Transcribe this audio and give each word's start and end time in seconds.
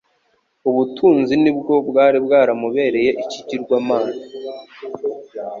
ubutunzi 0.69 1.33
nibwo 1.43 1.73
bwari 1.89 2.17
bwaramubereye 2.25 3.11
ikigirwamana. 3.23 4.17